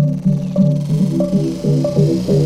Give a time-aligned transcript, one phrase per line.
[0.00, 0.28] Thank
[2.28, 2.37] you.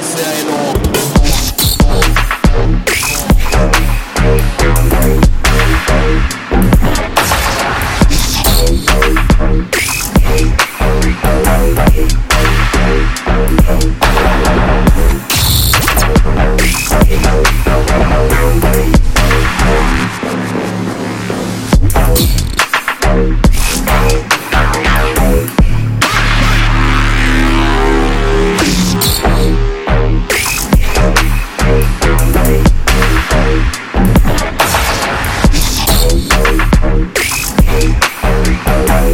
[0.00, 0.57] danser et l'on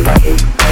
[0.03, 0.64] body.